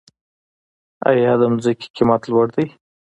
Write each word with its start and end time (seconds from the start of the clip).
آیا 1.09 1.33
د 1.39 1.43
ځمکې 1.63 1.87
قیمت 1.95 2.21
لوړ 2.31 2.47
دی؟ 2.55 2.65